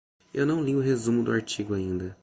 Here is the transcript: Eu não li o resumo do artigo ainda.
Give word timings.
Eu 0.33 0.47
não 0.47 0.63
li 0.63 0.75
o 0.75 0.79
resumo 0.81 1.23
do 1.23 1.31
artigo 1.31 1.75
ainda. 1.75 2.17